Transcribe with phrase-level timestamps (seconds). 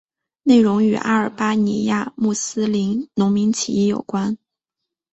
[0.41, 4.35] 内容与阿尔巴尼亚穆斯林农民起义有关。